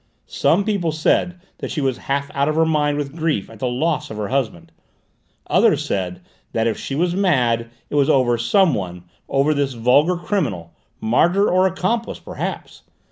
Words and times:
Some 0.25 0.63
people 0.63 0.91
said 0.91 1.39
that 1.59 1.69
she 1.69 1.79
was 1.79 1.99
half 1.99 2.31
out 2.33 2.49
of 2.49 2.55
her 2.55 2.65
mind 2.65 2.97
with 2.97 3.15
grief 3.15 3.51
at 3.51 3.59
the 3.59 3.67
loss 3.67 4.09
of 4.09 4.17
her 4.17 4.29
husband; 4.29 4.71
others 5.45 5.85
said 5.85 6.21
that 6.53 6.65
if 6.65 6.75
she 6.75 6.95
was 6.95 7.13
mad, 7.13 7.69
it 7.87 7.93
was 7.93 8.09
over 8.09 8.35
someone, 8.39 9.03
over 9.29 9.53
this 9.53 9.73
vulgar 9.73 10.17
criminal 10.17 10.73
martyr 10.99 11.47
or 11.47 11.67
accomplice, 11.67 12.17
perhaps. 12.17 12.81